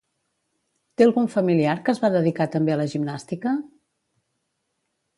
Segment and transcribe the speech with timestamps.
[1.01, 3.57] Té algun familiar que es va dedicar també a la gimnàstica?